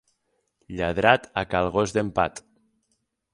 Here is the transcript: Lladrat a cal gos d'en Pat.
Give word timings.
Lladrat 0.79 1.27
a 1.41 1.43
cal 1.51 1.69
gos 1.77 1.95
d'en 1.99 2.11
Pat. 2.17 2.43